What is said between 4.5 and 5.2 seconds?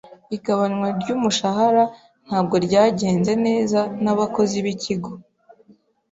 b'ikigo.